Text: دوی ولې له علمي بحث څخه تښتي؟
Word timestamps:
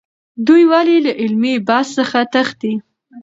دوی 0.47 0.63
ولې 0.71 0.97
له 1.05 1.11
علمي 1.21 1.53
بحث 1.67 1.89
څخه 1.97 2.19
تښتي؟ 2.33 2.73